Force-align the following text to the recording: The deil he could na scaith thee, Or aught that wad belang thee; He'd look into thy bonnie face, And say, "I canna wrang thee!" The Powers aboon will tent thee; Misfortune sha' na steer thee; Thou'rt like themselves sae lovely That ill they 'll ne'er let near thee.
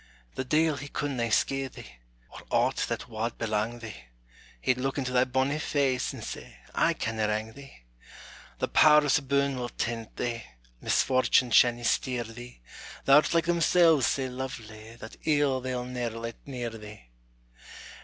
The 0.33 0.43
deil 0.43 0.77
he 0.77 0.87
could 0.87 1.11
na 1.11 1.25
scaith 1.29 1.73
thee, 1.73 1.97
Or 2.31 2.41
aught 2.49 2.77
that 2.87 3.07
wad 3.07 3.37
belang 3.37 3.81
thee; 3.81 4.05
He'd 4.59 4.79
look 4.79 4.97
into 4.97 5.11
thy 5.11 5.25
bonnie 5.25 5.59
face, 5.59 6.11
And 6.11 6.23
say, 6.23 6.57
"I 6.73 6.93
canna 6.95 7.27
wrang 7.27 7.53
thee!" 7.53 7.83
The 8.57 8.67
Powers 8.67 9.19
aboon 9.19 9.59
will 9.59 9.69
tent 9.69 10.17
thee; 10.17 10.43
Misfortune 10.81 11.51
sha' 11.51 11.69
na 11.69 11.83
steer 11.83 12.23
thee; 12.23 12.61
Thou'rt 13.05 13.35
like 13.35 13.45
themselves 13.45 14.07
sae 14.07 14.27
lovely 14.27 14.95
That 14.95 15.17
ill 15.25 15.61
they 15.61 15.75
'll 15.75 15.85
ne'er 15.85 16.09
let 16.09 16.47
near 16.47 16.71
thee. 16.71 17.09